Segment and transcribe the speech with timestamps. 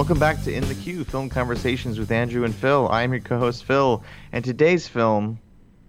[0.00, 2.88] Welcome back to In the Queue, Film Conversations with Andrew and Phil.
[2.88, 4.02] I am your co-host Phil,
[4.32, 5.38] and today's film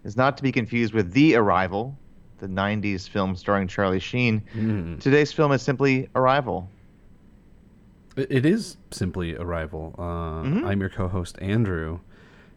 [0.03, 1.97] is not to be confused with The Arrival,
[2.39, 4.43] the 90s film starring Charlie Sheen.
[4.53, 4.99] Mm.
[4.99, 6.67] Today's film is simply Arrival.
[8.17, 9.95] It is simply Arrival.
[9.97, 10.65] Uh, Mhm.
[10.65, 11.99] I'm your co-host Andrew,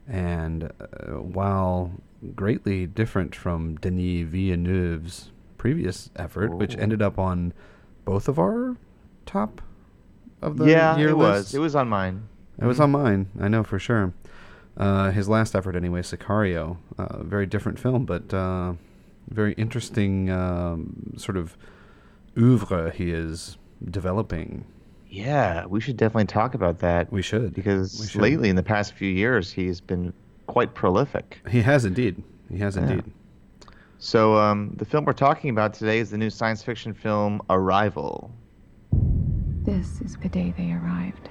[0.09, 1.93] and uh, while
[2.35, 7.53] greatly different from Denis Villeneuve's previous effort, which ended up on
[8.05, 8.77] both of our
[9.25, 9.63] top
[10.45, 11.55] of the yeah, year it was.
[11.55, 12.29] It was on mine.
[12.61, 13.29] It was on mine.
[13.41, 14.13] I know for sure.
[14.77, 16.79] Uh, his last effort, anyway, Sicario.
[16.99, 18.75] Uh, very different film, but uh,
[19.29, 21.57] very interesting um, sort of
[22.37, 23.57] oeuvre he is
[23.91, 24.65] developing.
[25.09, 27.55] Yeah, we should definitely talk about that We should.
[27.55, 28.21] because we should.
[28.21, 30.13] lately, in the past few years, he's been
[30.47, 31.41] quite prolific.
[31.49, 32.23] He has indeed.
[32.51, 32.83] He has Yeah.
[32.89, 33.13] indeed.
[33.99, 38.31] So, um, the film we're talking about today is the new science fiction film Arrival.
[39.65, 41.31] This is the day they arrived.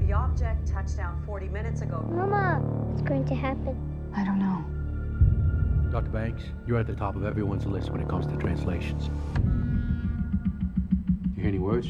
[0.00, 2.06] The object touched down 40 minutes ago.
[2.10, 3.74] Mama, what's going to happen?
[4.14, 4.62] I don't know.
[5.90, 6.10] Dr.
[6.10, 9.08] Banks, you're at the top of everyone's list when it comes to translations.
[11.34, 11.88] You hear any words?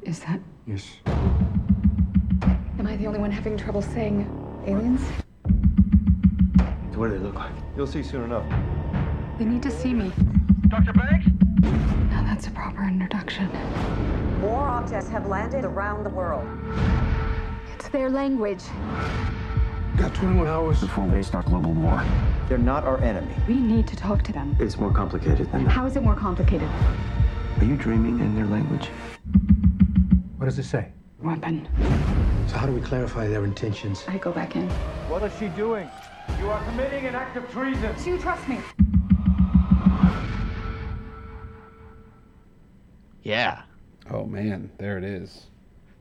[0.00, 0.40] Is that.
[0.66, 0.86] Yes.
[1.04, 4.26] Am I the only one having trouble saying
[4.66, 5.02] aliens?
[6.90, 7.52] So what do they look like?
[7.76, 8.46] You'll see soon enough.
[9.38, 10.10] They need to see me.
[10.68, 10.94] Dr.
[10.94, 11.26] Banks?
[12.38, 13.50] Now that's a proper introduction.
[14.40, 16.46] More objects have landed around the world.
[17.74, 18.62] It's their language.
[19.96, 20.80] Got 21 hours.
[20.80, 22.00] Before we start global war.
[22.48, 23.34] They're not our enemy.
[23.48, 24.56] We need to talk to them.
[24.60, 25.70] It's more complicated than that.
[25.70, 26.68] How is it more complicated?
[27.58, 28.86] Are you dreaming in their language?
[30.36, 30.92] What does it say?
[31.20, 31.66] Weapon.
[32.46, 34.04] So how do we clarify their intentions?
[34.06, 34.70] I go back in.
[35.10, 35.90] What is she doing?
[36.38, 37.92] You are committing an act of treason.
[38.04, 38.60] Do you trust me?
[43.28, 43.60] Yeah.
[44.10, 45.48] Oh man, there it is.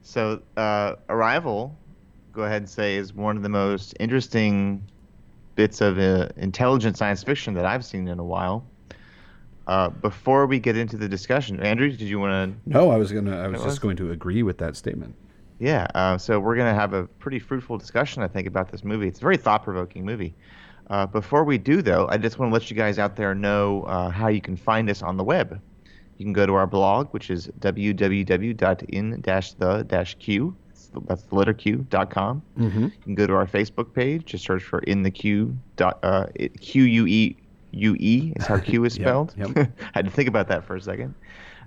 [0.01, 1.77] So, uh, Arrival,
[2.31, 4.81] go ahead and say, is one of the most interesting
[5.55, 8.65] bits of uh, intelligent science fiction that I've seen in a while.
[9.67, 12.69] Uh, before we get into the discussion, Andrew, did you want to?
[12.69, 13.37] No, I was gonna.
[13.37, 15.13] I was just going to agree with that statement.
[15.59, 15.85] Yeah.
[15.93, 19.09] Uh, so we're gonna have a pretty fruitful discussion, I think, about this movie.
[19.09, 20.33] It's a very thought-provoking movie.
[20.89, 23.83] Uh, before we do, though, I just want to let you guys out there know
[23.83, 25.59] uh, how you can find us on the web.
[26.17, 28.55] You can go to our blog, which is www.in-the-q.
[31.07, 32.41] That's the letter Q dot com.
[32.57, 32.83] Mm-hmm.
[32.85, 34.25] You can go to our Facebook page.
[34.25, 36.25] Just search for in the Q dot uh,
[36.59, 37.35] Q U E
[37.71, 39.35] U E is how Q is Yep, spelled.
[39.37, 39.71] yep.
[39.93, 41.13] had to think about that for a second.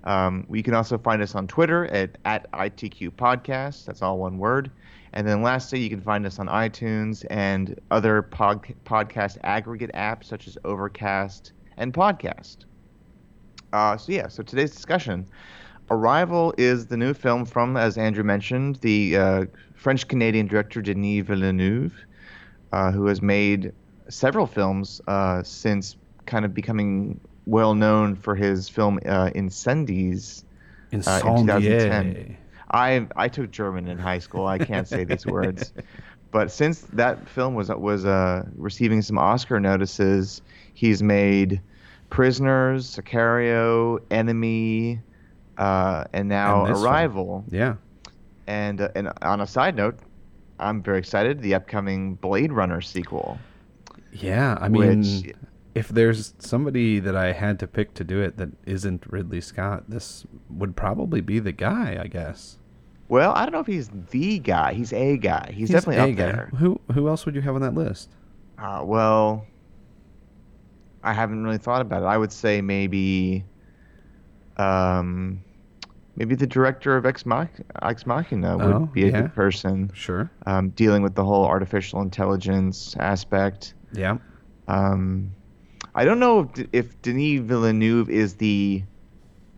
[0.04, 3.84] Um, you can also find us on Twitter at at ITQ Podcast.
[3.84, 4.70] That's all one word.
[5.12, 10.24] And then lastly, you can find us on iTunes and other pod, podcast aggregate apps
[10.24, 12.58] such as Overcast and Podcast.
[13.72, 15.26] Uh, so yeah, so today's discussion,
[15.90, 19.44] Arrival is the new film from, as Andrew mentioned, the uh,
[19.74, 21.94] French Canadian director Denis Villeneuve,
[22.72, 23.72] uh, who has made
[24.08, 30.44] several films uh, since kind of becoming well known for his film uh, Incendies.
[30.92, 32.36] Uh, in 2010.
[32.72, 34.46] I I took German in high school.
[34.46, 35.72] I can't say these words,
[36.30, 40.40] but since that film was was uh, receiving some Oscar notices,
[40.74, 41.60] he's made
[42.10, 45.00] Prisoners, Sicario, Enemy,
[45.58, 46.76] uh, and now And.
[46.76, 47.44] Arrival.
[47.50, 47.76] Yeah.
[48.46, 49.98] And uh, and on a side note,
[50.58, 53.38] I'm very excited the upcoming Blade Runner sequel.
[54.12, 54.58] Yeah.
[54.60, 55.34] I mean, Which-
[55.72, 59.84] if there's somebody that I had to pick to do it that isn't Ridley Scott,
[59.88, 61.98] this would probably be the guy.
[62.02, 62.58] I guess.
[63.08, 64.72] Well, I don't know if he's the guy.
[64.72, 65.50] He's a guy.
[65.52, 66.32] He's, definitely a up guy.
[66.32, 66.50] there.
[66.56, 68.10] Who Who else would you have on that list?
[68.58, 69.46] Uh, well,
[71.02, 72.06] I haven't really thought about it.
[72.06, 73.44] I would say maybe,
[74.56, 75.42] um,
[76.16, 77.48] maybe the director of Ex, Mach-
[77.82, 79.22] Ex Machina would Oh, be a yeah.
[79.22, 80.30] good person, Sure.
[80.46, 83.74] um, dealing with the whole artificial intelligence aspect.
[83.92, 84.18] Yeah.
[84.68, 85.30] Um,
[85.94, 88.82] I don't know if, if Denis Villeneuve is the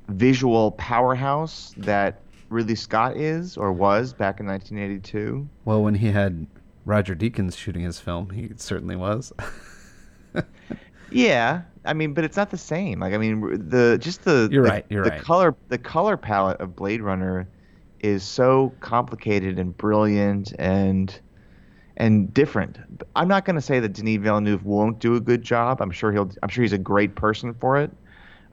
[0.08, 5.48] visual powerhouse that Ridley Scott is or was back in 1982.
[5.64, 6.46] Well, when he had
[6.84, 9.32] Roger Deakins shooting his film, he certainly was.
[11.14, 13.00] Yeah, I mean, but it's not the same.
[13.00, 15.20] Like, I mean, the just the You're the- right, you're the right.
[15.22, 17.48] color the color palette of Blade Runner
[18.00, 21.18] is so complicated and brilliant and
[21.96, 22.78] and different.
[23.14, 25.80] I'm not going to say that Denis Villeneuve won't do a good job.
[25.82, 26.30] I'm sure he'll.
[26.42, 27.90] I'm sure he's a great person for it.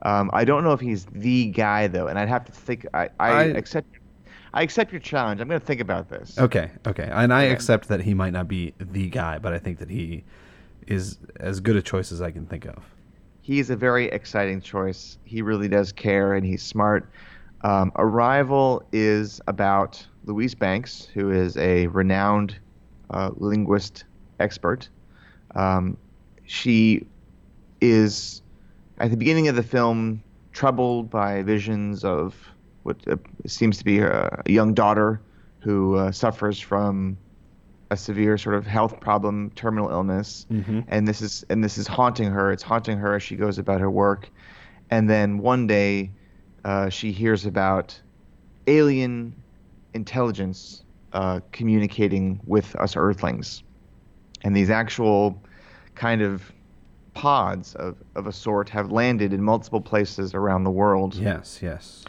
[0.02, 2.86] Um, I don't know if he's the guy though, and I'd have to think.
[2.94, 3.88] I, I, I- accept.
[4.52, 5.40] I accept your challenge.
[5.40, 6.36] I'm going to think about this.
[6.36, 7.08] Okay, okay.
[7.12, 10.24] And I accept that he might not be the guy, but I think that he
[10.90, 12.82] is as good a choice as I can think of.
[13.42, 15.16] He is a very exciting choice.
[15.24, 17.08] He really does care, and he's smart.
[17.62, 22.56] Um, Arrival is about Louise Banks, who is a renowned
[23.10, 24.04] uh, linguist
[24.40, 24.88] expert.
[25.54, 25.96] Um,
[26.46, 27.06] she
[27.80, 28.42] is,
[28.98, 30.22] at the beginning of the film,
[30.52, 32.34] troubled by visions of
[32.82, 33.16] what uh,
[33.46, 35.20] seems to be a young daughter
[35.60, 37.16] who uh, suffers from
[37.90, 40.46] a severe sort of health problem, terminal illness,
[40.88, 42.52] and this is and this is haunting her.
[42.52, 44.30] It's haunting her as she goes about her work,
[44.90, 46.10] and then one day,
[46.64, 48.00] uh, she hears about
[48.66, 49.34] alien
[49.94, 53.62] intelligence uh, communicating with us Earthlings,
[54.42, 55.42] and these actual
[55.96, 56.52] kind of
[57.14, 62.04] pods of, of a sort have landed in multiple places around the world Yes, yes.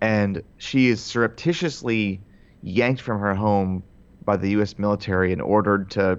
[0.00, 2.20] and she is surreptitiously
[2.62, 3.82] yanked from her home
[4.24, 4.78] by the U.S.
[4.78, 6.18] military and ordered to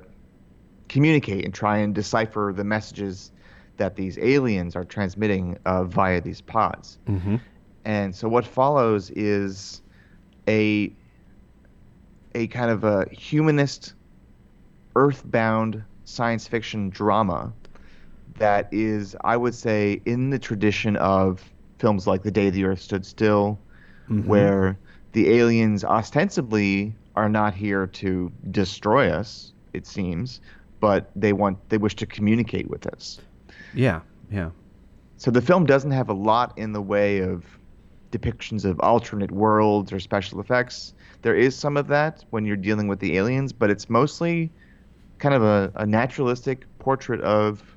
[0.90, 3.32] communicate and try and decipher the messages
[3.78, 7.00] that these aliens are transmitting uh, via these pods.
[7.08, 7.38] Mm-hmm.
[7.84, 9.82] And so what follows is
[10.48, 10.92] a
[12.34, 13.94] a kind of a humanist,
[14.96, 17.54] earthbound science fiction drama
[18.38, 21.44] that is, I would say, in the tradition of
[21.80, 23.58] films like The Day the Earth Stood Still,
[24.28, 24.78] where
[25.14, 30.42] the aliens ostensibly are not here to destroy us, it seems,
[30.80, 33.20] but they want they wish to communicate with us.
[33.74, 34.02] Yeah,
[34.32, 34.50] yeah.
[35.18, 37.46] So the film doesn't have a lot in the way of
[38.12, 40.94] depictions of alternate worlds or special effects.
[41.22, 44.52] There is some of that when you're dealing with the aliens, but it's mostly
[45.18, 47.75] kind of a, a naturalistic portrait of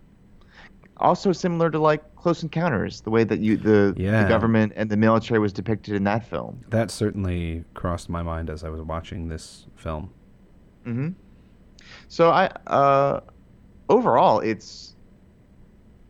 [1.00, 4.22] also similar to like Close Encounters, the way that you the, Yeah.
[4.22, 6.60] the government and the military was depicted in that film.
[6.68, 10.10] That certainly crossed my mind as I was watching this film.
[10.84, 11.08] hmm
[12.08, 13.20] So I uh,
[13.88, 14.94] overall, it's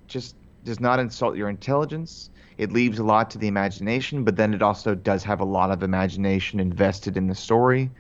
[0.07, 2.31] just does not insult your intelligence.
[2.57, 5.71] It leaves a lot to the imagination, but then it also does have a lot
[5.71, 7.91] of imagination invested in the story.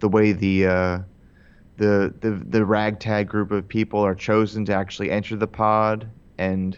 [0.00, 0.98] The way the uh,
[1.78, 6.08] the the the ragtag group of people are chosen to actually enter the pod
[6.38, 6.76] and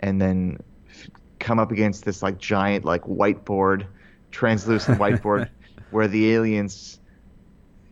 [0.00, 0.58] and then
[0.88, 1.08] f-
[1.40, 3.88] come up against this like giant like whiteboard,
[4.30, 5.48] translucent whiteboard,
[5.90, 7.00] where the aliens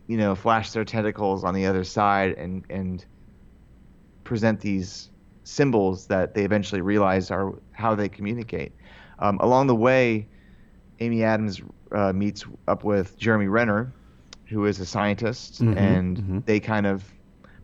[0.07, 3.05] you know, flash their tentacles on the other side and and
[4.23, 5.11] present these
[5.43, 8.73] symbols that they eventually realize are how they communicate.
[9.19, 10.29] Um, along the way,
[10.99, 11.61] Amy Adams
[11.93, 13.95] uh, meets up with Jeremy Renner,
[14.49, 16.43] who is a scientist, Mhm, and mhm.
[16.45, 17.11] they kind of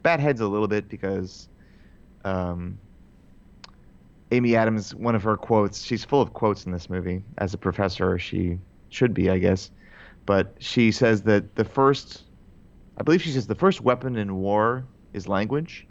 [0.03, 1.49] bat heads a little bit because
[2.23, 2.79] um,
[4.31, 7.22] Amy Adams, one of her quotes, she's full of quotes in this movie.
[7.38, 9.69] As a professor, she should be, I guess.
[10.25, 12.24] But she says that the first,
[12.98, 14.83] I believe she says the first weapon in war
[15.13, 15.86] is language.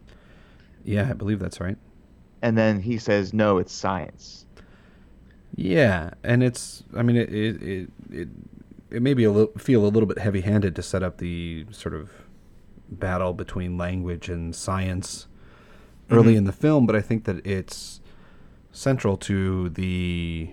[0.84, 1.76] Yeah, I believe that's right.
[2.42, 4.44] And then he says, no, it's science.
[5.56, 8.28] Yeah, and it's I mean it it it it,
[8.90, 11.94] it may be a little, feel a little bit heavy-handed to set up the sort
[11.94, 12.10] of
[12.90, 15.28] battle between language and science
[16.10, 16.38] early Mhm.
[16.38, 18.00] in the film, but I think that it's
[18.74, 20.50] central to the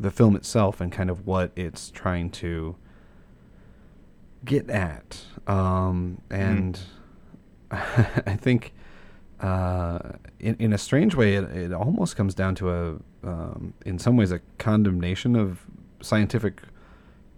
[0.00, 2.76] the film itself and kind of what it's trying to
[4.44, 5.24] get at.
[5.48, 6.78] Um, and
[7.70, 8.72] I think
[9.40, 9.98] uh,
[10.38, 14.16] in in a strange way, it, it almost comes down to a, um, in some
[14.16, 15.66] ways, a condemnation of
[16.00, 16.62] scientific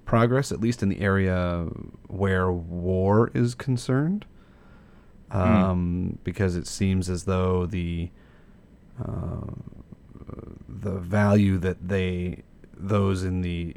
[0.05, 1.67] progress, at least in the area
[2.09, 4.27] where war is concerned,
[5.31, 8.11] um, because it seems as though the
[9.01, 9.53] uh,
[10.69, 12.43] the value that they
[12.77, 13.77] those in the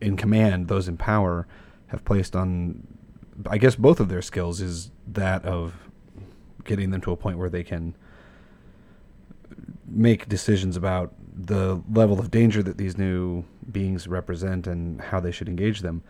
[0.00, 1.46] in command, those in power,
[1.88, 2.86] have placed on,
[3.48, 5.74] I guess, both of their skills is that of
[6.64, 7.96] getting them to a point where they can
[9.86, 15.30] make decisions about the level of danger that these new beings represent and how they
[15.30, 16.02] should engage them.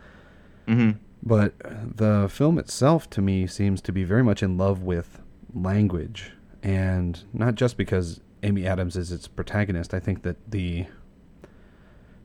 [0.67, 0.91] hmm
[1.23, 5.21] But the film itself, to me, seems to be very much in love with
[5.53, 6.33] language,
[6.63, 9.93] and not just because Amy Adams is its protagonist.
[9.93, 10.85] I think that the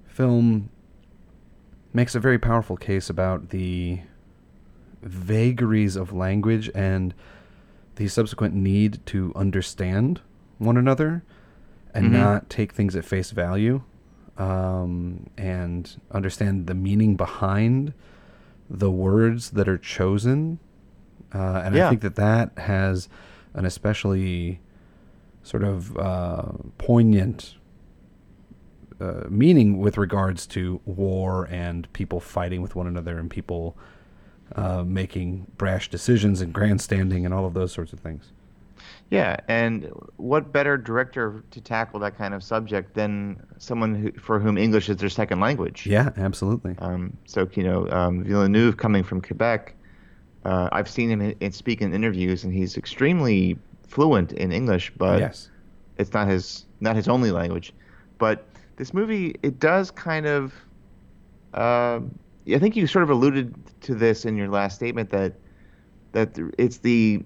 [0.06, 0.68] film
[1.92, 4.00] makes a very powerful case about the
[5.02, 7.14] vagaries of language and
[7.96, 10.20] the subsequent need to understand
[10.58, 11.22] one another
[11.94, 12.12] and Mhm.
[12.12, 13.82] not take things at face value
[14.38, 17.92] um, and understand the meaning behind
[18.70, 20.58] the words that are chosen.
[21.34, 23.08] Uh, and I think that that has
[23.52, 24.60] an especially
[25.42, 27.56] sort of uh, poignant
[29.02, 33.76] uh, meaning with regards to war and people fighting with one another and people
[34.54, 38.30] uh, making brash decisions and grandstanding and all of those sorts of things.
[39.10, 44.38] Yeah, and what better director to tackle that kind of subject than someone who, for
[44.38, 45.84] whom English is their second language?
[45.84, 46.76] Yeah, absolutely.
[46.78, 49.74] Um, so you know, um, Villeneuve coming from Quebec,
[50.44, 53.58] uh, I've seen him in, in speak in interviews, and he's extremely
[53.92, 55.50] fluent in English, but yes.
[55.98, 57.72] it's not his not his only language.
[58.18, 58.46] But
[58.76, 60.54] this movie, it does kind of.
[61.52, 62.00] Uh,
[62.52, 65.34] I think you sort of alluded to this in your last statement that
[66.12, 67.22] that it's the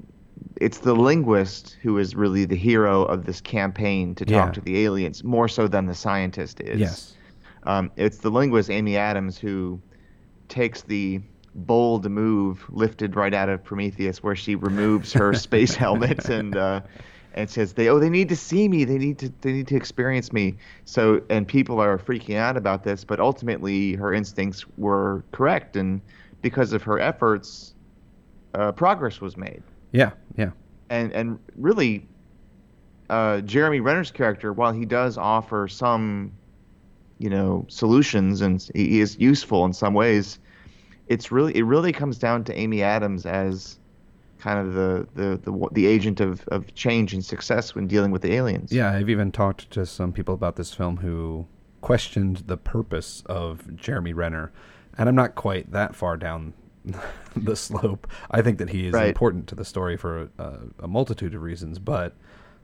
[0.60, 4.52] it's the linguist who is really the hero of this campaign to talk Yeah.
[4.52, 6.80] to the aliens more so than the scientist is.
[6.80, 7.14] Yes.
[7.62, 9.80] Um, it's the linguist Amy Adams who
[10.48, 11.20] takes the
[11.56, 16.82] bold move lifted right out of Prometheus, where she removes her space helmet and uh,
[17.34, 19.76] and says they oh they need to see me, they need to they need to
[19.76, 20.56] experience me.
[20.84, 26.00] So and people are freaking out about this, but ultimately her instincts were correct, and
[26.42, 27.74] because of her efforts,
[28.54, 30.50] uh, progress was made Yeah, yeah.
[30.90, 32.06] and and really,
[33.08, 36.32] uh, Jeremy Renner's character, while he does offer some,
[37.18, 40.38] you know, solutions and he is useful in some ways,
[41.08, 43.78] it's really it really comes down to Amy Adams as
[44.38, 48.22] kind of the the the, the agent of, of change and success when dealing with
[48.22, 48.72] the aliens.
[48.72, 51.46] Yeah, I've even talked to some people about this film who
[51.80, 54.52] questioned the purpose of Jeremy Renner,
[54.98, 56.52] and I'm not quite that far down
[57.36, 58.06] the slope.
[58.30, 59.08] I think that he is Right.
[59.08, 62.14] important to the story for a, a multitude of reasons, but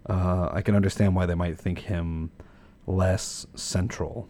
[0.08, 2.30] uh, I can understand why they might think him
[2.86, 4.28] less central.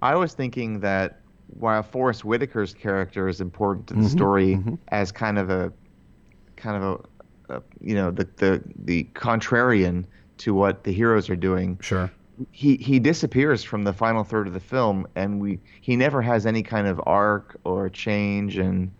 [0.00, 5.38] I was thinking that while Forest Whitaker's character is important to the story as kind
[5.38, 5.72] of a
[6.56, 6.82] kind of
[7.48, 10.04] a, a you know the, the the contrarian
[10.38, 11.78] to what the heroes are doing.
[11.80, 12.10] Sure.
[12.52, 16.46] He he disappears from the final third of the film, and we he never has
[16.46, 18.92] any kind of arc or change, and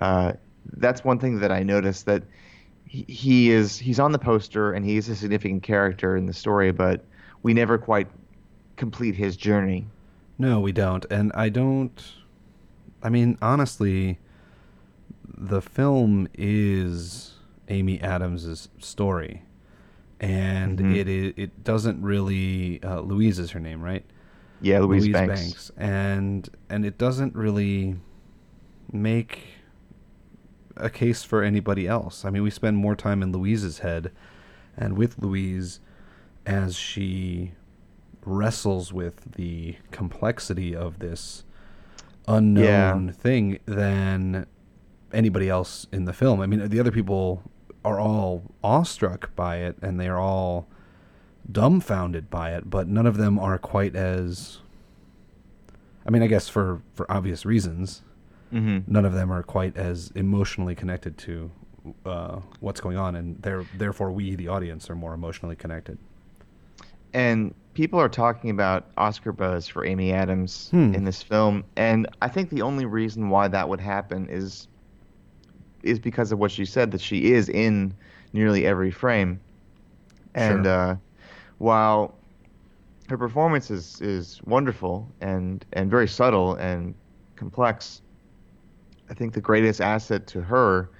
[0.00, 0.32] uh,
[0.76, 2.22] that's one thing that I noticed that
[2.86, 6.32] he, he is he's on the poster and he is a significant character in the
[6.32, 7.04] story, but
[7.42, 8.08] we never quite
[8.76, 9.86] complete his journey.
[10.40, 11.04] No, we don't.
[11.10, 12.02] And I don't.
[13.02, 14.18] I mean, honestly,
[15.36, 17.34] the film is
[17.68, 19.42] Amy Adams's story,
[20.18, 20.96] and Mhm.
[20.96, 22.82] it is, it doesn't really.
[22.82, 24.04] Uh, Louise is her name, right?
[24.62, 25.40] Yeah, Louise, Banks.
[25.40, 25.70] Banks.
[25.76, 27.96] and and it doesn't really
[28.92, 29.40] make
[30.76, 32.24] a case for anybody else.
[32.24, 34.10] I mean, we spend more time in Louise's head
[34.76, 35.80] and with Louise
[36.46, 37.52] as she
[38.30, 41.44] wrestles with the complexity of this
[42.28, 43.12] unknown Yeah.
[43.12, 44.46] thing than
[45.12, 46.40] anybody else in the film.
[46.40, 47.42] I mean, the other people
[47.84, 50.68] are all awestruck by it and they are all
[51.50, 54.58] dumbfounded by it, but none of them are quite as
[56.06, 58.02] I mean, I guess for for obvious reasons,
[58.50, 61.50] hmm none of them are quite as emotionally connected to
[62.04, 65.98] uh, what's going on, and there therefore we, the audience, are more emotionally connected.
[67.12, 70.94] And people are talking about Oscar buzz for Amy Adams Hmm.
[70.94, 74.68] in this film, and I think the only reason why that would happen is
[75.82, 77.94] is because of what she said that she is in
[78.34, 79.40] nearly every frame,
[80.34, 80.90] and Sure.
[80.90, 80.96] uh,
[81.56, 82.14] while
[83.08, 86.94] her performance is is wonderful and and very subtle and
[87.36, 88.02] complex,
[89.08, 90.90] I think the greatest asset to her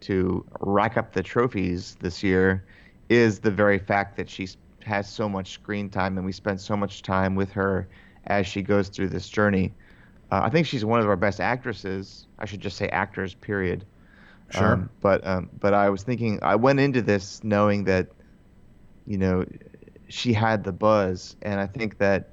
[0.00, 2.66] to rack up the trophies this year
[3.08, 4.46] is the very fact that she
[4.88, 7.88] has so much screen time and we spend so much time with her
[8.26, 9.72] as she goes through this journey.
[10.30, 12.26] Uh, I think she's one of our best actresses.
[12.38, 13.84] I should just say actors, period.
[14.50, 14.72] Sure.
[14.74, 18.08] Um, but um, but I was thinking I went into this knowing that,
[19.06, 19.44] you know,
[20.08, 22.30] she had the buzz, and I think that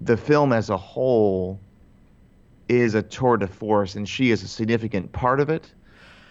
[0.00, 1.60] the film as a whole
[2.68, 5.72] is a tour de force, and she is a significant part of it.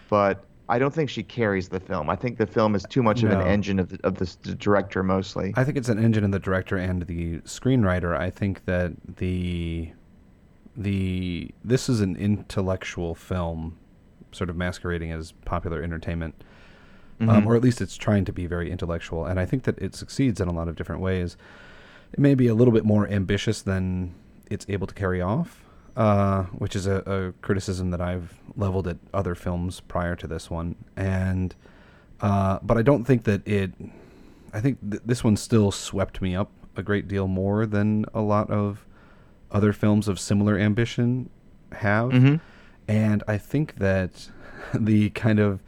[0.08, 2.08] But I don't think she carries the film.
[2.08, 3.40] I think the film is too much of No.
[3.40, 5.52] an engine of the, of the, director mostly.
[5.56, 8.16] I think it's an engine in the director and the screenwriter.
[8.16, 9.90] I think that the
[10.76, 13.76] the this is an intellectual film,
[14.32, 16.44] sort of masquerading as popular entertainment,
[17.20, 17.46] um, Mhm.
[17.46, 19.26] or at least it's trying to be very intellectual.
[19.26, 21.36] And I think that it succeeds in a lot of different ways.
[22.12, 24.14] It may be a little bit more ambitious than
[24.48, 25.64] it's able to carry off,
[25.96, 30.50] uh, which is a, a criticism that I've leveled at other films prior to this
[30.50, 30.76] one.
[30.96, 31.54] And
[32.20, 33.72] uh, but I don't think that it.
[34.52, 38.20] I think th- this one still swept me up a great deal more than a
[38.20, 38.84] lot of
[39.50, 41.30] other films of similar ambition
[41.72, 42.10] have.
[42.10, 42.40] Mhm.
[42.88, 44.28] And I think that
[44.74, 45.62] the kind of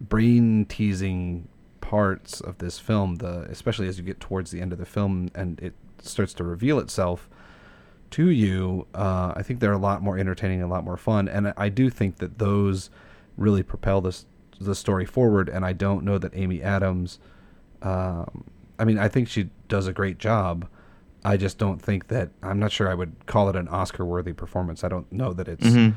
[0.00, 1.48] brain teasing
[1.80, 5.30] parts of this film, the especially as you get towards the end of the film
[5.34, 7.28] and it starts to reveal itself
[8.12, 11.52] to you, uh, I think they're a lot more entertaining, a lot more fun, and
[11.56, 12.90] I- do think that those
[13.36, 14.26] really propel this
[14.60, 17.20] the story forward, and I don't know that Amy Adams.
[17.82, 18.44] Um,
[18.78, 20.66] I mean, I think she does a great job.
[21.24, 24.82] I just don't think that I'm not sure I would call it an Oscar-worthy performance.
[24.82, 25.94] I don't know that it's Mhm.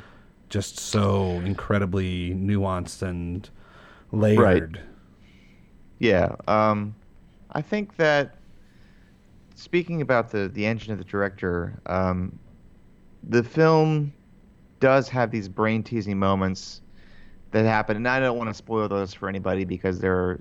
[0.49, 3.49] just so incredibly nuanced and
[4.11, 4.75] layered.
[4.77, 4.83] Right.
[5.97, 6.35] Yeah.
[6.47, 6.93] Um,
[7.51, 8.35] I think that
[9.61, 12.37] speaking about the the engine of the director, um,
[13.29, 14.11] the film
[14.79, 16.81] does have these brain teasing moments
[17.51, 20.39] that happen, and I don't want to spoil those for anybody because they're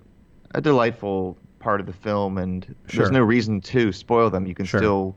[0.54, 3.02] a delightful part of the film, and Sure.
[3.04, 4.46] there's no reason to spoil them.
[4.46, 4.80] You can Sure.
[4.80, 5.16] still,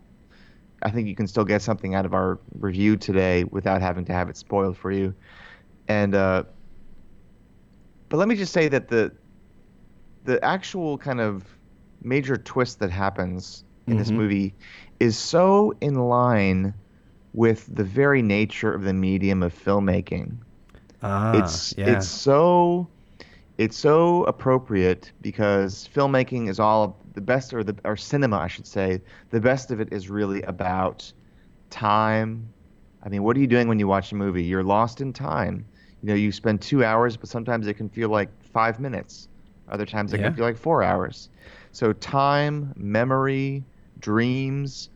[0.82, 4.14] I think, you can still get something out of our review today without having to
[4.14, 5.14] have it spoiled for you,
[5.88, 6.14] and.
[6.14, 6.44] Uh,
[8.10, 9.12] but let me just say that the
[10.26, 11.58] the actual kind of
[12.04, 14.16] major twist that happens in this Mhm.
[14.16, 14.58] movie
[15.00, 16.75] is so in line
[17.34, 20.40] with the very nature of the medium of filmmaking.
[21.02, 21.86] Ah, it's yeah.
[21.86, 22.92] it's so
[23.58, 28.68] it's so appropriate because filmmaking is all the best or the or cinema I should
[28.68, 31.12] say the best of it is really about
[31.70, 32.54] time.
[33.04, 34.44] I mean, what are you doing when you watch a movie?
[34.44, 35.68] You're lost in time.
[36.02, 39.28] You know, you spend 2 hours but sometimes it can feel like 5 minutes.
[39.68, 40.22] Other times it Yeah.
[40.22, 41.30] can feel like 4 hours.
[41.72, 43.66] So time, memory,
[44.04, 44.90] dreams,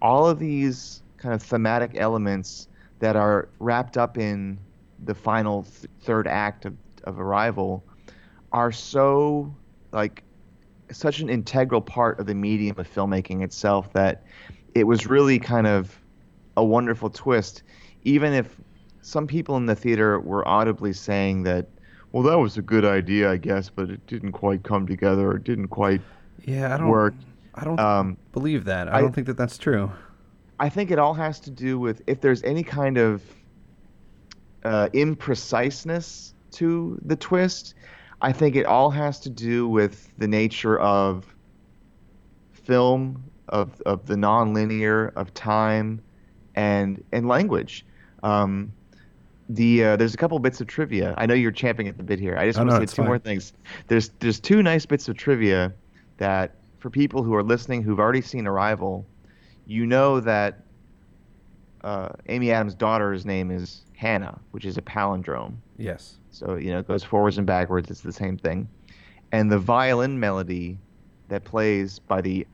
[0.00, 2.68] all of these kind of thematic elements
[3.00, 4.58] that are wrapped up in
[5.04, 7.84] the final th- third act of, of Arrival
[8.52, 9.54] are so
[9.92, 10.22] like
[10.90, 14.24] such an integral part of the medium of filmmaking itself that
[14.74, 15.98] it was really kind of
[16.56, 17.62] a wonderful twist,
[18.04, 18.56] even if
[19.00, 21.66] some people in the theater were audibly saying that,
[22.12, 25.36] well, that was a good idea, I guess, but it didn't quite come together, or
[25.36, 26.00] it didn't quite
[26.44, 27.14] yeah, I don't work.
[27.54, 28.88] I don't Um, believe that.
[28.88, 29.90] I, I- don't think that that's true.
[30.60, 33.22] I think it all has to do with if there's any kind of
[34.64, 37.74] uh, impreciseness to the twist.
[38.20, 41.26] I think it all has to do with the nature of
[42.52, 46.00] film, of of the nonlinear, of time,
[46.54, 47.84] and and language.
[48.22, 48.72] Um,
[49.48, 51.14] the uh, there's a couple bits of trivia.
[51.18, 52.36] I know you're champing at the bit here.
[52.38, 53.52] I just Oh, want to say two more things.
[53.88, 55.72] There's there's two nice bits of trivia
[56.18, 59.06] that for people who are listening who've already seen Arrival,
[59.66, 60.60] you know that
[61.84, 65.54] uh, Amy Adams' daughter's name is Hannah, which is a palindrome.
[65.78, 66.18] Yes.
[66.30, 67.90] So you know it goes forwards and backwards.
[67.90, 68.68] It's the same thing.
[69.30, 70.78] And the violin melody
[71.28, 72.46] that plays by the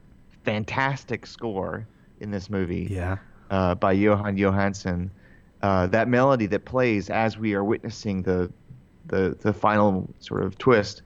[0.45, 1.87] fantastic score
[2.21, 3.17] in this movie Yeah.
[3.51, 5.11] uh, by Jóhann Jóhannsson.
[5.61, 8.53] Uh, that melody that plays as we are witnessing the
[9.07, 11.03] the, the final sort of twist.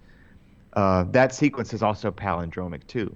[0.75, 3.15] Uh, that sequence is also palindromic too.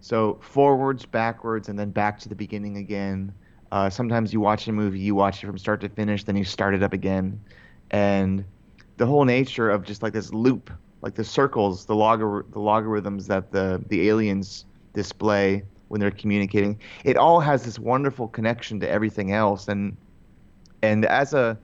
[0.00, 3.32] So forwards, backwards, and then back to the beginning again.
[3.72, 6.44] Uh, sometimes you watch a movie, you watch it from start to finish, then you
[6.44, 7.40] start it up again,
[7.90, 8.44] and
[8.96, 10.70] the whole nature of just like this loop,
[11.02, 16.78] like the circles, the logar the logarithms that the the aliens display when they're communicating.
[17.04, 19.96] It all has this wonderful connection to everything else, and
[20.82, 21.58] and as a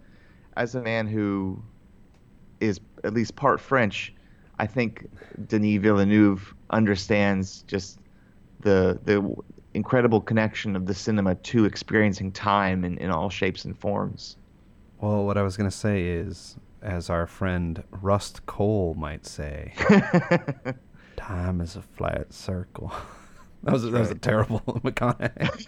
[0.57, 1.63] as a man who
[2.61, 4.13] is at least part French,
[4.63, 5.11] I think
[5.49, 7.99] Denis Villeneuve understands just
[8.61, 9.35] the the
[9.75, 14.37] incredible connection of the cinema to experiencing time in, in all shapes and forms.
[15.01, 19.73] Well, what I was going to say is, as our friend Rust Cohle might say,
[21.17, 22.93] time is a flat circle.
[23.65, 25.67] that was that was a terrible McConaughey.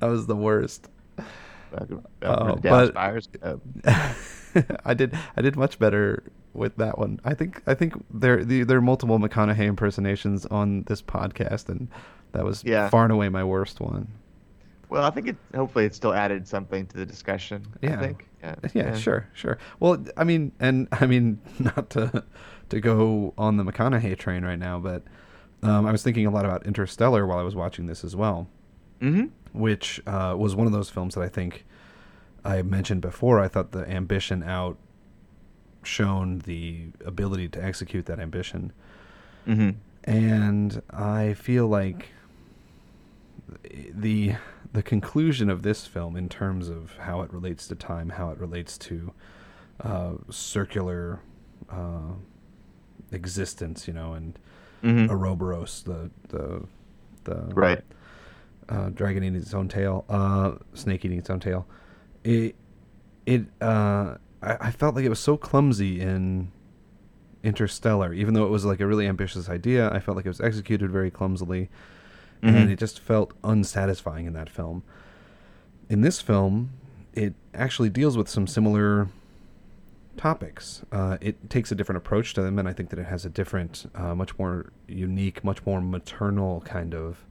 [0.00, 0.88] that was the worst.
[1.18, 1.84] Uh,
[2.20, 2.96] but-
[3.42, 3.56] uh,
[4.84, 7.20] I did I did much better with that one.
[7.24, 11.88] I think I think there the, there are multiple McConaughey impersonations on this podcast, and
[12.32, 12.88] that was Yeah.
[12.88, 14.08] far and away my worst one.
[14.88, 17.66] well, I think it hopefully it still added something to the discussion.
[17.80, 17.98] Yeah.
[17.98, 18.28] I think.
[18.42, 19.56] Yeah, Yeah, sure, sure.
[19.80, 22.24] Well, I mean, and I mean, not to
[22.70, 25.02] to go on the McConaughey train right now, but
[25.62, 28.48] um, I was thinking a lot about Interstellar while I was watching this as well,
[29.00, 29.26] Mm-hmm.
[29.58, 31.64] which uh, was one of those films that I think
[32.44, 33.38] I mentioned before.
[33.40, 34.76] I thought the ambition out
[35.82, 38.72] shown the ability to execute that ambition,
[39.46, 39.70] Mm-hmm.
[40.04, 42.08] and I feel like
[43.94, 44.34] the
[44.72, 48.38] the conclusion of this film in terms of how it relates to time, how it
[48.38, 49.12] relates to
[49.80, 51.20] uh, circular
[51.70, 52.12] uh,
[53.10, 54.38] existence, you know, and
[54.82, 55.10] Mhm.
[55.10, 56.62] Ouroboros, the the
[57.24, 57.82] the Right.
[58.68, 61.66] uh, dragon eating its own tail, uh, snake eating its own tail.
[62.24, 62.56] It
[63.26, 66.50] it uh, I, I felt like it was so clumsy in
[67.42, 69.90] Interstellar, even though it was like a really ambitious idea.
[69.90, 71.70] I felt like it was executed very clumsily,
[72.42, 72.54] Mhm.
[72.54, 74.82] and it just felt unsatisfying in that film.
[75.88, 76.70] In this film,
[77.14, 79.08] it actually deals with some similar
[80.16, 80.82] topics.
[80.92, 83.30] Uh, it takes a different approach to them, and I think that it has a
[83.30, 87.24] different, uh, much more unique, much more maternal kind of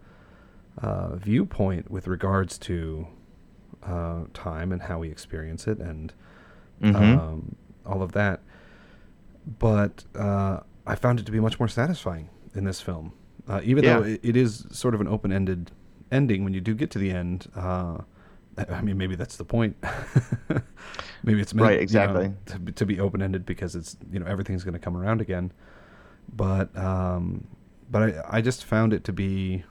[0.82, 3.08] uh, viewpoint with regards to
[3.84, 6.14] uh, time and how we experience it, and
[6.82, 6.96] Mhm.
[7.18, 8.42] um, all of that.
[9.60, 13.14] But uh, I found it to be much more satisfying in this film,
[13.48, 15.72] uh, even though it, it is sort of an open-ended
[16.12, 16.44] ending.
[16.44, 17.98] When you do get to the end, uh,
[18.70, 19.76] I mean, maybe that's the point.
[21.24, 22.34] maybe it's meant, Right, you know, exactly.
[22.48, 25.52] to, be- to be open-ended because it's you know everything's going to come around again.
[26.34, 27.48] But um,
[27.90, 29.64] but I I just found it to be.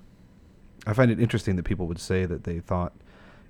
[0.87, 2.93] I find it interesting that people would say that they thought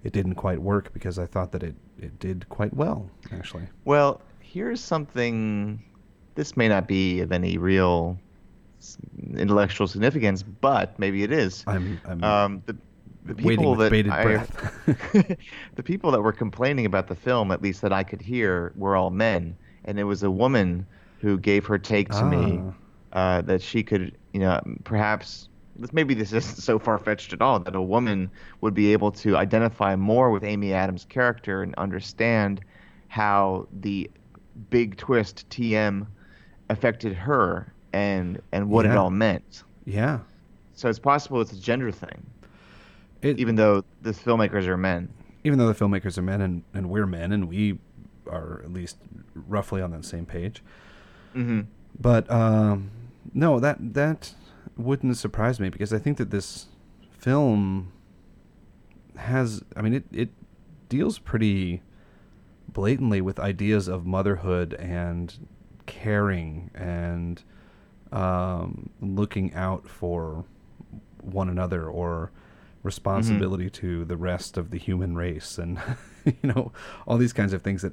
[0.04, 3.64] it didn't quite work because I thought that it, it did quite well actually.
[3.84, 5.82] Well, here's something.
[6.34, 8.18] This may not be of any real
[9.34, 11.64] intellectual significance, but maybe it is.
[11.66, 12.76] I'm, I'm um, the,
[13.24, 14.46] the people that I-
[15.74, 18.96] the people that were complaining about the film, at least that I could hear, were
[18.96, 20.86] all men, and it was a woman
[21.20, 22.62] who gave her take to me
[23.12, 23.36] Ah.
[23.38, 25.49] uh, that she could, you know, perhaps
[25.92, 29.36] maybe this isn't so far fetched at all that a woman would be able to
[29.36, 32.60] identify more with Amy Adams' character and understand
[33.08, 34.10] how the
[34.70, 36.06] big twist TM
[36.68, 39.64] affected her and and what it all meant.
[39.84, 40.20] Yeah.
[40.74, 42.24] So it's possible it's a gender thing,
[43.22, 45.08] It, even though the filmmakers are men.
[45.44, 47.78] even though the filmmakers are men and, and we're men and we
[48.26, 48.96] are at least
[49.34, 50.62] roughly on that same page.
[51.34, 51.62] Mm-hmm.
[51.98, 52.90] But um,
[53.34, 54.32] no, that that
[54.80, 56.66] wouldn't surprise me because I think that this
[57.10, 57.92] film
[59.16, 59.62] has.
[59.76, 60.28] I mean, it it
[60.88, 61.82] deals pretty
[62.72, 65.46] blatantly with ideas of motherhood and
[65.86, 67.42] caring and
[68.12, 70.44] um, looking out for
[71.20, 72.30] one another or
[72.82, 75.78] responsibility to the rest of the human race and
[76.24, 76.72] you know
[77.06, 77.92] all these kinds of things that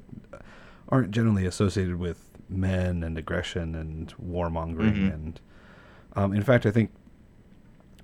[0.90, 5.14] aren't generally associated with men and aggression and warmongering Mhm.
[5.14, 5.42] and
[6.16, 6.92] um, in fact I think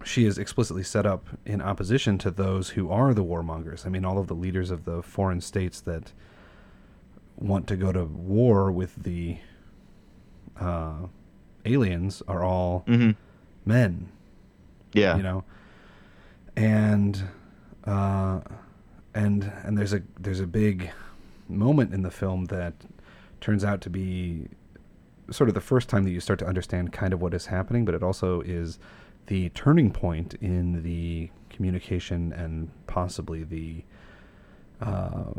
[0.04, 3.86] she is explicitly set up in opposition to those who are the warmongers.
[3.86, 6.12] I mean, all of the leaders of the foreign states that
[7.38, 9.38] want to go to war with the
[10.60, 11.08] uh,
[11.66, 13.12] aliens are all hmm
[13.66, 14.10] men
[14.94, 15.16] Yeah.
[15.16, 15.44] you know
[16.58, 17.24] and
[17.86, 18.42] uh
[19.16, 20.92] and and there's a there's a big
[21.48, 22.74] moment in the film that
[23.42, 24.48] turns out to be
[25.32, 27.86] sort of the first time that you start to understand kind of what is happening
[27.86, 28.78] but it also is
[29.28, 33.84] the turning point in the communication and possibly the
[34.82, 35.32] uh, uh,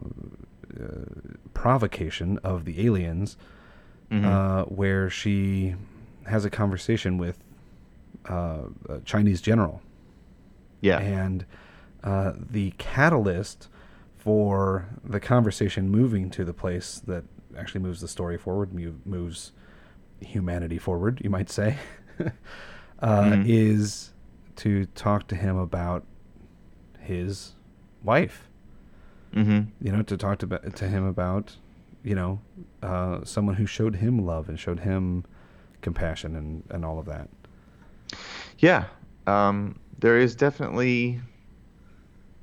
[1.53, 3.37] provocation of the aliens
[4.11, 4.25] Mhm.
[4.25, 5.75] uh, where she
[6.27, 7.38] has a conversation with
[8.29, 9.83] uh, a Chinese general.
[10.81, 10.99] Yeah.
[10.99, 11.44] And
[12.03, 13.68] uh, the catalyst
[14.16, 17.25] for the conversation moving to the place that
[17.57, 18.73] actually moves the story forward,
[19.05, 19.53] moves
[20.24, 21.76] humanity forward, you might say,
[23.00, 23.44] uh, Mhm.
[23.46, 24.12] is
[24.56, 26.04] to talk to him about
[27.00, 27.52] his
[28.02, 28.48] wife
[29.34, 31.56] hmm you know, to talk to to him about,
[32.02, 32.40] you know,
[32.82, 35.24] uh, someone who showed him love and showed him
[35.82, 37.28] compassion and and all of that.
[38.58, 38.84] Yeah,
[39.26, 41.20] um, there is definitely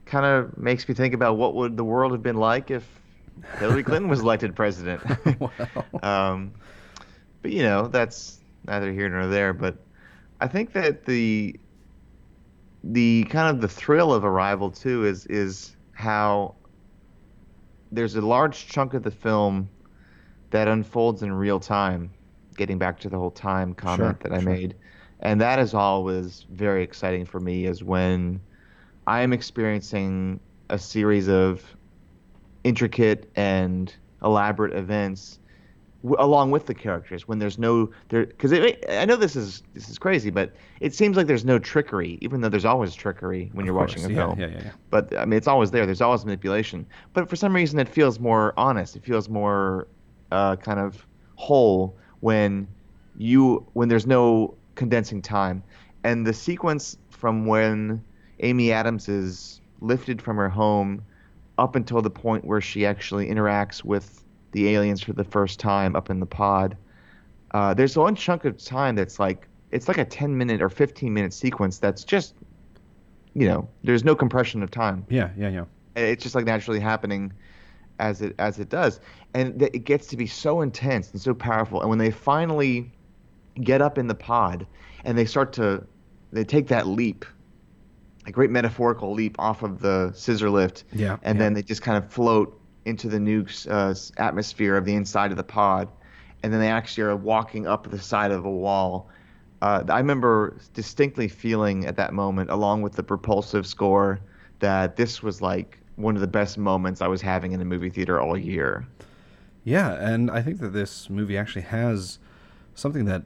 [0.06, 2.86] kind of makes me think about what would the world have been like if
[3.60, 5.02] Hillary Clinton was elected president.
[6.04, 6.52] um,
[7.42, 9.54] but you know, that's neither here nor there.
[9.54, 9.78] But
[10.40, 11.60] I think that the
[12.84, 16.56] the kind of the thrill of Arrival too is is how
[17.92, 19.70] there's a large chunk of the film
[20.52, 22.12] that unfolds in real time.
[22.58, 24.52] Getting back to the whole time comment Sure, that I sure.
[24.52, 24.76] made,
[25.22, 27.66] and that is always very exciting for me.
[27.66, 28.42] Is when
[29.08, 31.64] I am experiencing a series of
[32.64, 35.40] intricate and elaborate events
[36.04, 39.90] w- along with the characters when there's no there because I know this is this
[39.90, 43.64] is crazy but it seems like there's no trickery even though there's always trickery when
[43.64, 44.40] Of you're course, watching a yeah, film.
[44.40, 44.72] yeah, yeah, yeah.
[44.90, 45.86] but I mean it's always there.
[45.86, 46.86] There's always manipulation.
[47.14, 48.96] But for some reason it feels more honest.
[48.96, 49.88] It feels more
[50.32, 52.68] uh, kind of whole when
[53.18, 55.64] you when there's no condensing time.
[56.04, 58.04] And the sequence from when
[58.40, 61.04] Amy Adams is lifted from her home
[61.58, 64.21] up until the point where she actually interacts with
[64.52, 66.78] the aliens for the first time up in the pod.
[67.52, 71.14] Uh, there's one chunk of time that's like it's like a 10 minute or 15
[71.14, 72.36] minute sequence that's just
[73.34, 75.06] you know there's no compression of time.
[75.10, 75.66] Yeah, yeah, yeah.
[75.96, 77.34] It's just like naturally happening
[78.00, 79.00] as it as it does,
[79.34, 81.82] and it gets to be so intense and so powerful.
[81.82, 82.92] And when they finally
[83.62, 84.66] get up in the pod
[85.04, 85.86] and they start to
[86.32, 87.26] they take that leap,
[88.26, 91.44] a great metaphorical leap off of the scissor lift, Yeah, and yeah.
[91.46, 95.38] then they just kind of float into the nuke's uh, atmosphere of the inside of
[95.38, 95.88] the pod,
[96.44, 99.10] and then they actually are walking up the side of a wall.
[99.62, 104.20] Uh, I remember distinctly feeling at that moment, along with the propulsive score,
[104.60, 107.90] that this was like one of the best moments I was having in a movie
[107.90, 108.88] theater all year.
[109.64, 112.18] Yeah, and I think that this movie actually has
[112.74, 113.24] something that,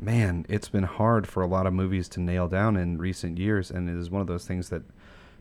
[0.00, 3.70] man, it's been hard for a lot of movies to nail down in recent years,
[3.70, 4.82] and it is one of those things that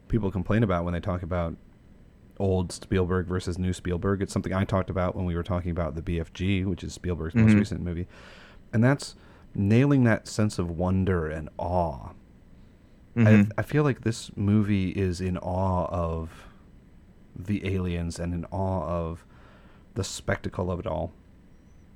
[0.10, 1.56] people complain about when they talk about
[2.42, 4.22] old Spielberg versus new Spielberg.
[4.22, 7.36] It's something I talked about when we were talking about the BFG, which is Spielberg's
[7.36, 7.60] most Mhm.
[7.60, 8.08] recent movie,
[8.74, 9.16] and that's
[9.54, 12.10] nailing that sense of wonder and awe.
[13.16, 13.52] Mhm.
[13.58, 16.48] I, I feel like this movie is in awe of
[17.36, 19.26] the aliens and in awe of
[19.96, 21.12] the spectacle of it all.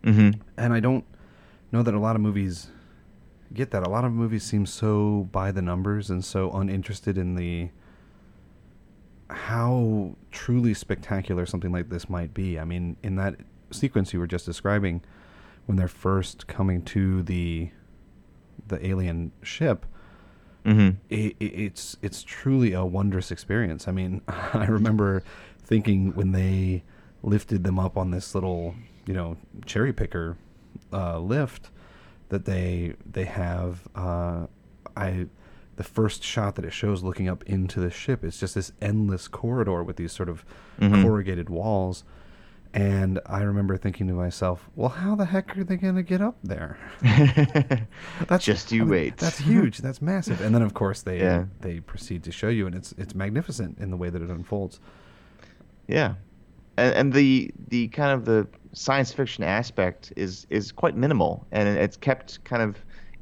[0.03, 0.41] Mm-hmm.
[0.57, 1.05] And I don't
[1.71, 2.69] know that a lot of movies
[3.53, 3.85] get that.
[3.87, 7.69] A lot of movies seem so by the numbers and so uninterested in the
[9.29, 12.59] how truly spectacular something like this might be.
[12.59, 13.35] I mean, in that
[13.71, 15.01] sequence you were just describing,
[15.65, 17.69] when they're first coming to the
[18.67, 19.85] the alien ship,
[20.65, 20.97] Mm-hmm.
[21.11, 23.87] it, it, it's it's truly a wondrous experience.
[23.87, 25.23] I mean, I remember
[25.61, 26.83] thinking when they
[27.21, 28.73] lifted them up on this little,
[29.05, 30.37] you know, cherry picker
[30.91, 31.69] uh, lift
[32.29, 33.87] that they they have.
[33.95, 34.47] Uh,
[34.97, 35.27] I
[35.77, 39.27] the first shot that it shows looking up into the ship is just this endless
[39.27, 40.45] corridor with these sort of
[40.79, 41.03] Mhm.
[41.03, 42.03] corrugated walls.
[42.73, 46.19] And I remember thinking to myself, well, how the heck are they going to get
[46.21, 46.77] up there?
[48.27, 49.17] That's Just you I mean, wait.
[49.17, 49.77] That's huge.
[49.79, 50.41] That's massive.
[50.41, 51.45] And then of course they Yeah.
[51.61, 54.79] they proceed to show you, and it's it's magnificent in the way that it unfolds.
[55.87, 56.15] Yeah,
[56.77, 61.67] and, and the the kind of the science fiction aspect is is quite minimal, and
[61.69, 62.77] it's kept kind of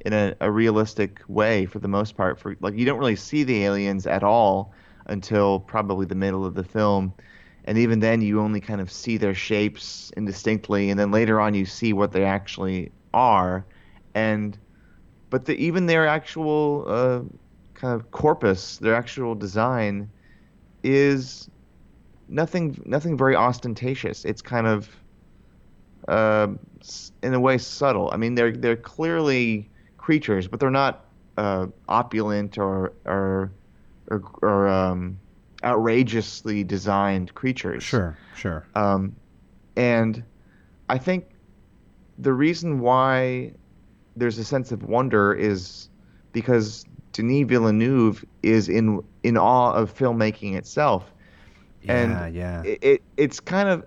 [0.06, 2.40] in a, a realistic way for the most part.
[2.40, 4.74] For like you don't really see the aliens at all
[5.08, 7.14] until probably the middle of the film,
[7.66, 11.54] and even then you only kind of see their shapes indistinctly, and then later on
[11.54, 13.66] you see what they actually are,
[14.14, 14.58] and
[15.30, 17.22] but the, even their actual uh,
[17.74, 20.10] kind of corpus, their actual design,
[20.84, 21.50] is
[22.28, 24.26] nothing nothing very ostentatious.
[24.26, 24.90] It's kind of
[26.08, 26.48] uh,
[27.22, 28.10] in a way subtle.
[28.12, 29.70] I mean, they're they're clearly
[30.04, 31.06] creatures, but they're not
[31.38, 33.52] uh, opulent or or
[34.10, 35.18] or, or um,
[35.64, 37.84] outrageously designed creatures.
[37.84, 38.68] Sure, sure.
[38.76, 39.16] Um,
[39.78, 40.24] and
[40.90, 41.26] I think
[42.20, 43.54] the reason why
[44.18, 45.90] there's a sense of wonder is
[46.34, 51.12] because Denis Villeneuve is in in awe of filmmaking itself
[51.82, 52.64] Yeah, and yeah.
[52.64, 53.86] it, it it's kind of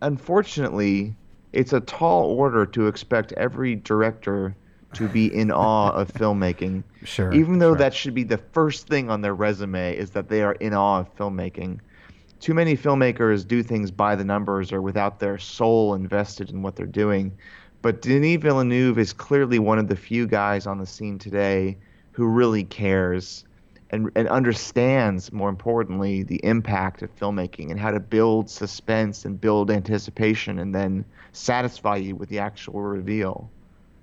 [0.00, 1.14] unfortunately
[1.52, 4.56] it's a tall order to expect every director
[4.94, 7.78] to be in awe of filmmaking Sure, even though sure.
[7.78, 11.00] that should be the first thing on their resume is that they are in awe
[11.00, 11.80] of filmmaking
[12.40, 16.76] too many filmmakers do things by the numbers or without their soul invested in what
[16.76, 17.32] they're doing
[17.82, 21.76] but Denis Villeneuve is clearly one of the few guys on the scene today
[22.12, 23.44] who really cares
[23.90, 29.40] and, and understands, more importantly, the impact of filmmaking and how to build suspense and
[29.40, 33.50] build anticipation and then satisfy you with the actual reveal.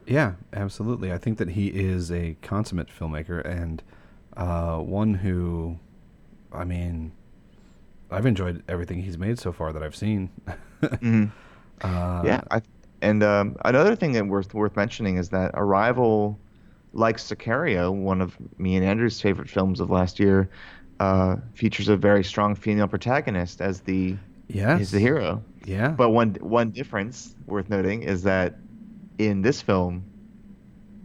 [0.09, 1.13] Yeah, absolutely.
[1.13, 3.81] I think that he is a consummate filmmaker and
[4.35, 5.77] uh, one who,
[6.51, 7.11] I mean,
[8.11, 10.29] I've enjoyed everything he's made so far that I've seen.
[10.81, 11.29] Mhm.
[11.81, 12.61] Uh, yeah, I,
[13.01, 16.39] and um, another thing that worth worth mentioning is that Arrival,
[16.93, 20.49] like Sicario, one of me and Andrew's favorite films of last year,
[21.01, 24.15] uh, features a very strong female protagonist as the
[24.47, 24.81] Yes.
[24.81, 25.43] is the hero.
[25.65, 25.89] Yeah.
[25.89, 28.55] But one one difference worth noting is that
[29.19, 30.03] in this film,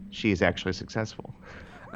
[0.09, 1.35] she is actually successful.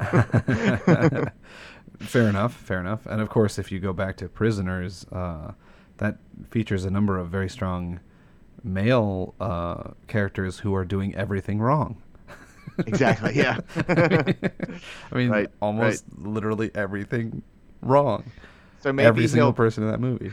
[1.98, 3.06] fair enough, fair enough.
[3.06, 5.52] And of course, if you go back to Prisoners, uh,
[5.96, 6.18] that
[6.50, 7.98] features a number of very strong
[8.62, 12.00] male uh, characters who are doing everything wrong.
[12.86, 13.58] Exactly, yeah.
[13.88, 14.34] I
[15.12, 17.42] mean, Right, almost literally everything
[17.82, 18.30] wrong.
[18.80, 20.32] So maybe Every single person in that movie.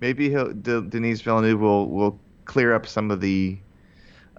[0.00, 3.58] Maybe he'll, De- Denis Villeneuve will, will clear up some of the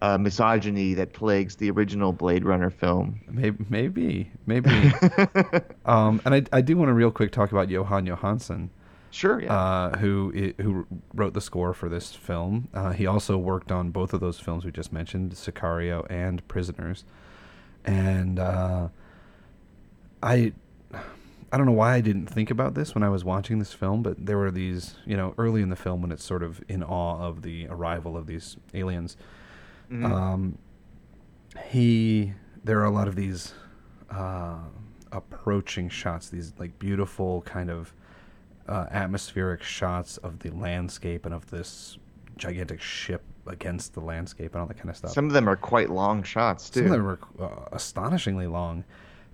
[0.02, 3.22] uh, misogyny that plagues the original Blade Runner film.
[3.30, 4.70] Maybe, maybe, maybe.
[5.86, 8.70] um, and I, I do want to real quick talk about Jóhann Jóhannsson.
[9.12, 9.54] Sure, yeah.
[9.54, 12.68] Uh, who who wrote the score for this film?
[12.74, 17.06] Uh, he also worked on both of those films we just mentioned, Sicario and Prisoners.
[17.86, 18.90] And uh,
[20.22, 20.52] I
[21.52, 24.04] I don't know why I didn't think about this when I was watching this film,
[24.04, 26.84] but there were these, you know, early in the film when it's sort of in
[26.84, 29.16] awe of the arrival of these aliens.
[29.92, 30.06] Mhm.
[30.06, 30.58] Um,
[31.70, 33.54] he there are a lot of these
[34.10, 34.58] uh,
[35.12, 37.94] approaching shots, these like beautiful kind of
[38.68, 41.98] uh, atmospheric shots of the landscape and of this
[42.38, 45.12] gigantic ship against the landscape and all that kind of stuff.
[45.12, 46.80] Some of them are quite long shots too.
[46.80, 48.84] Some of them were uh, astonishingly long.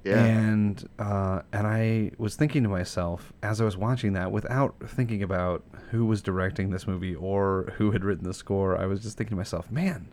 [0.04, 0.24] Yeah.
[0.24, 5.22] And uh, and I was thinking to myself as I was watching that, without thinking
[5.24, 9.18] about who was directing this movie or who had written the score, I was just
[9.18, 10.08] thinking to myself, man,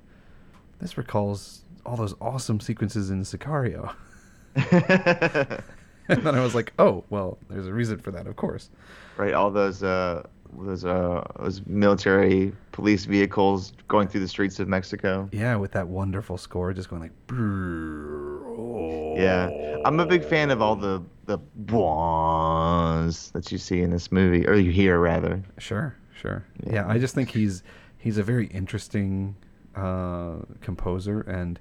[0.80, 3.94] this recalls all those awesome sequences in Sicario.
[4.54, 8.70] and then I was like, oh, well, there's a reason for that, of course.
[9.16, 10.22] right, all those uh,
[10.56, 15.28] those uh, those military police vehicles going through the streets of Mexico.
[15.32, 17.12] Yeah, with that wonderful score, just going like.
[19.18, 19.50] Yeah,
[19.84, 24.46] I'm a big fan of all the the boings that you see in this movie,
[24.46, 25.42] or you hear rather.
[25.58, 26.44] Sure, sure.
[26.64, 26.72] Yeah.
[26.74, 27.62] Yeah, I just think he's
[27.98, 29.36] he's a very interesting
[29.78, 31.58] uh, composer, and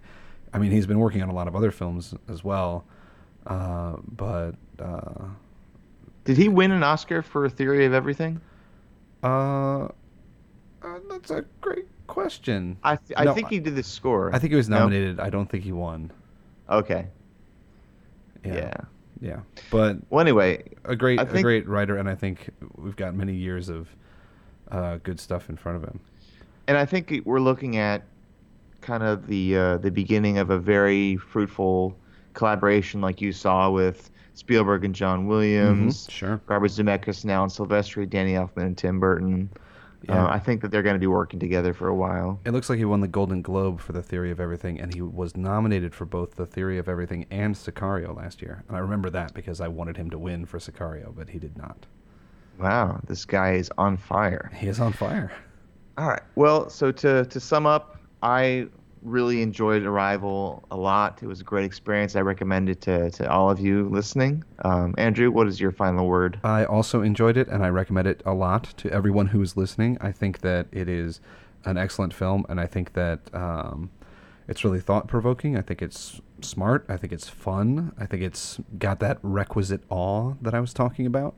[0.53, 2.86] I mean he's been working on a lot of other films as well.
[3.45, 5.25] Uh, but uh,
[6.25, 8.41] Did he win an Oscar for Theory of Everything?
[9.23, 9.89] uh, uh,
[11.10, 12.77] that's a great question.
[12.84, 14.34] I th- I No, think he did the score.
[14.34, 14.80] I think he was No?
[14.80, 15.19] nominated.
[15.19, 16.12] I don't think he won.
[16.69, 17.08] Okay.
[18.45, 18.73] Yeah, Yeah.
[19.21, 19.39] yeah.
[19.71, 23.15] But Well, anyway, a great I a think- great writer, and I think we've got
[23.15, 23.89] many years of
[24.69, 25.99] uh, good stuff in front of him.
[26.67, 28.03] And I think we're looking at
[28.82, 31.97] kind of the uh, the beginning of a very fruitful
[32.34, 36.41] collaboration, like you saw with Spielberg and John Williams, Mhm, sure.
[36.47, 39.49] Robert Zemeckis now and Silvestri, Danny Elfman and Tim Burton.
[40.03, 40.25] Yeah.
[40.25, 42.39] Uh, I think that they're going to be working together for a while.
[42.45, 45.01] It looks like he won the Golden Globe for The Theory of Everything, and he
[45.01, 48.63] was nominated for both The Theory of Everything and Sicario last year.
[48.67, 51.58] And I remember that because I wanted him to win for Sicario, but he did
[51.58, 51.88] not.
[52.60, 54.51] Wow, this guy is on fire.
[54.56, 55.32] He is on fire.
[55.97, 56.21] All right.
[56.36, 58.67] Well, so to to sum up, I
[59.01, 61.21] really enjoyed Arrival a lot.
[61.23, 62.15] It was a great experience.
[62.15, 64.43] I recommend it to, to all of you listening.
[64.63, 66.39] Um, Andrew, what is your final word?
[66.43, 69.97] I also enjoyed it, and I recommend it a lot to everyone who is listening.
[70.01, 71.21] I think that it is
[71.65, 73.89] an excellent film, and I think that um,
[74.47, 75.57] it's really thought provoking.
[75.57, 76.86] I think it's smart.
[76.89, 77.93] I think it's fun.
[77.99, 81.36] I think it's got that requisite awe that I was talking about.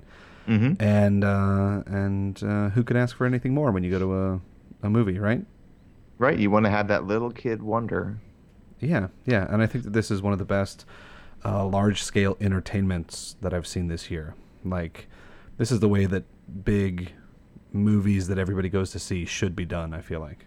[0.50, 0.82] Mm-hmm.
[0.82, 4.42] And uh, and uh, who could ask for anything more when you go to a,
[4.88, 5.46] a movie, right?
[6.18, 6.38] Right.
[6.38, 8.18] You want to have that little kid wonder.
[8.80, 10.86] Yeah, yeah, and I think that this is one of the best
[11.44, 14.36] uh, large-scale entertainments that I've seen this year.
[14.64, 15.08] Like,
[15.58, 16.24] this is the way that
[16.64, 17.12] big
[17.74, 19.94] movies that everybody goes to see should be done.
[19.94, 20.46] I feel like.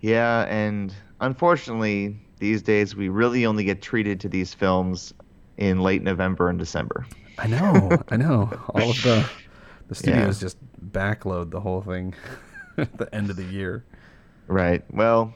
[0.00, 5.14] Yeah, and unfortunately, these days we really only get treated to these films
[5.56, 7.06] in late November and December.
[7.38, 8.50] I know, I know.
[8.74, 9.28] All of the
[9.88, 10.46] the studios Yeah.
[10.46, 10.58] just
[10.92, 12.14] backload the whole thing
[12.78, 13.84] at the end of the year.
[14.46, 14.82] Right.
[14.92, 15.32] Well,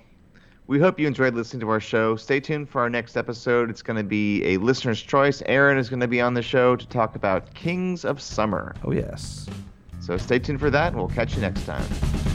[0.66, 2.14] we hope you enjoyed listening to our show.
[2.16, 3.70] Stay tuned for our next episode.
[3.70, 5.42] It's going to be a listener's choice.
[5.46, 8.74] Aaron is going to be on the show to talk about Kings of Summer.
[8.84, 9.46] Oh yes.
[10.00, 12.27] So stay tuned for that, and we'll catch you next time.